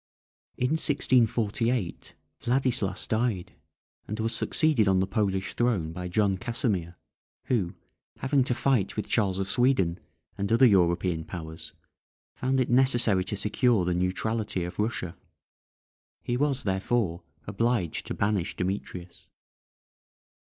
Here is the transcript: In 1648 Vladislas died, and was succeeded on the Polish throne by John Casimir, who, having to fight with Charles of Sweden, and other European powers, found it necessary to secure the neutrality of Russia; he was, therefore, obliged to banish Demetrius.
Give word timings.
In 0.57 0.71
1648 0.71 2.15
Vladislas 2.39 3.05
died, 3.05 3.53
and 4.07 4.19
was 4.19 4.33
succeeded 4.33 4.87
on 4.87 4.99
the 4.99 5.05
Polish 5.05 5.53
throne 5.53 5.91
by 5.93 6.07
John 6.07 6.39
Casimir, 6.39 6.97
who, 7.43 7.75
having 8.17 8.43
to 8.45 8.55
fight 8.55 8.95
with 8.97 9.07
Charles 9.07 9.37
of 9.37 9.47
Sweden, 9.47 9.99
and 10.39 10.51
other 10.51 10.65
European 10.65 11.23
powers, 11.23 11.73
found 12.33 12.59
it 12.59 12.67
necessary 12.71 13.23
to 13.25 13.35
secure 13.35 13.85
the 13.85 13.93
neutrality 13.93 14.63
of 14.63 14.79
Russia; 14.79 15.15
he 16.23 16.35
was, 16.35 16.63
therefore, 16.63 17.21
obliged 17.45 18.07
to 18.07 18.15
banish 18.15 18.55
Demetrius. 18.55 19.27